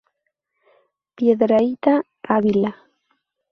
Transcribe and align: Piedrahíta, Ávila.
Piedrahíta, 1.15 1.93
Ávila. 2.35 2.71